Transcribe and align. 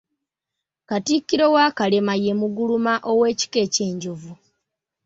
Katikkiro 0.89 1.47
wa 1.55 1.65
Kalema 1.77 2.13
ye 2.23 2.33
Muguluma 2.39 2.93
ow'ekika 3.11 3.63
ky'Enjovu. 3.73 4.33